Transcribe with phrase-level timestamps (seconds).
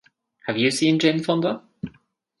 [0.47, 1.61] Have you seen Jane Fonda?